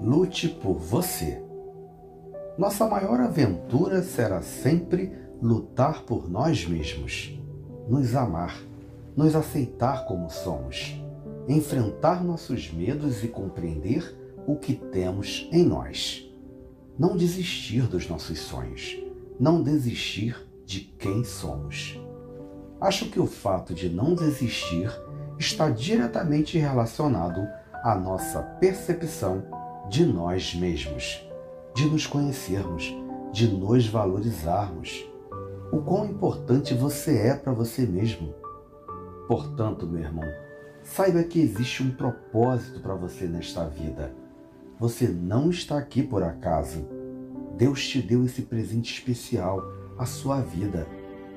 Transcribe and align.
Lute 0.00 0.48
por 0.48 0.74
você. 0.74 1.42
Nossa 2.58 2.86
maior 2.86 3.20
aventura 3.20 4.02
será 4.02 4.42
sempre 4.42 5.12
lutar 5.40 6.02
por 6.02 6.28
nós 6.28 6.66
mesmos, 6.66 7.38
nos 7.88 8.14
amar, 8.14 8.56
nos 9.16 9.34
aceitar 9.34 10.04
como 10.06 10.30
somos, 10.30 10.94
enfrentar 11.48 12.22
nossos 12.22 12.72
medos 12.72 13.24
e 13.24 13.28
compreender 13.28 14.16
o 14.46 14.56
que 14.56 14.74
temos 14.74 15.48
em 15.52 15.64
nós. 15.64 16.30
Não 16.98 17.16
desistir 17.16 17.88
dos 17.88 18.08
nossos 18.08 18.38
sonhos, 18.38 18.96
não 19.38 19.62
desistir 19.62 20.36
de 20.64 20.80
quem 20.80 21.24
somos. 21.24 22.00
Acho 22.80 23.10
que 23.10 23.18
o 23.18 23.26
fato 23.26 23.74
de 23.74 23.88
não 23.88 24.14
desistir 24.14 24.90
está 25.38 25.70
diretamente 25.70 26.58
relacionado 26.58 27.46
à 27.84 27.94
nossa 27.94 28.40
percepção 28.42 29.44
de 29.90 30.06
nós 30.06 30.54
mesmos, 30.54 31.22
de 31.74 31.84
nos 31.84 32.06
conhecermos, 32.06 32.96
de 33.30 33.46
nos 33.46 33.86
valorizarmos. 33.86 35.04
O 35.70 35.82
quão 35.82 36.06
importante 36.06 36.72
você 36.72 37.18
é 37.18 37.34
para 37.36 37.52
você 37.52 37.84
mesmo. 37.84 38.34
Portanto, 39.28 39.86
meu 39.86 40.00
irmão, 40.00 40.24
saiba 40.82 41.22
que 41.24 41.38
existe 41.38 41.82
um 41.82 41.90
propósito 41.90 42.80
para 42.80 42.94
você 42.94 43.26
nesta 43.26 43.66
vida. 43.66 44.14
Você 44.80 45.06
não 45.06 45.50
está 45.50 45.76
aqui 45.76 46.02
por 46.02 46.22
acaso. 46.22 46.88
Deus 47.58 47.86
te 47.86 48.00
deu 48.00 48.24
esse 48.24 48.42
presente 48.42 48.94
especial, 48.94 49.62
a 49.98 50.06
sua 50.06 50.40
vida. 50.40 50.86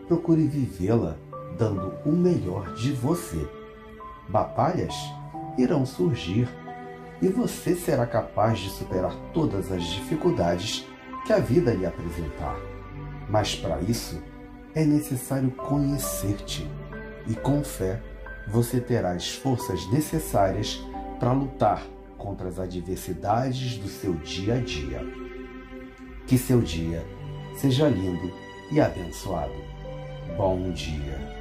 Procure 0.07 0.47
vivê-la 0.47 1.17
dando 1.57 1.93
o 2.05 2.11
melhor 2.13 2.73
de 2.75 2.93
você. 2.93 3.45
Batalhas 4.29 4.95
irão 5.57 5.85
surgir 5.85 6.47
e 7.21 7.27
você 7.27 7.75
será 7.75 8.05
capaz 8.05 8.59
de 8.59 8.69
superar 8.69 9.15
todas 9.33 9.71
as 9.71 9.83
dificuldades 9.83 10.87
que 11.25 11.33
a 11.33 11.39
vida 11.39 11.73
lhe 11.73 11.85
apresentar. 11.85 12.55
Mas 13.29 13.55
para 13.55 13.81
isso 13.81 14.21
é 14.73 14.85
necessário 14.85 15.49
conhecer-te 15.51 16.69
e 17.27 17.35
com 17.35 17.63
fé 17.63 18.01
você 18.47 18.79
terá 18.79 19.11
as 19.11 19.33
forças 19.35 19.89
necessárias 19.91 20.81
para 21.19 21.33
lutar 21.33 21.83
contra 22.17 22.47
as 22.47 22.59
adversidades 22.59 23.77
do 23.77 23.87
seu 23.87 24.13
dia 24.13 24.55
a 24.55 24.59
dia. 24.59 25.01
Que 26.25 26.37
seu 26.37 26.61
dia 26.61 27.05
seja 27.55 27.89
lindo 27.89 28.31
e 28.71 28.79
abençoado. 28.79 29.53
Bom 30.37 30.71
dia. 30.71 31.36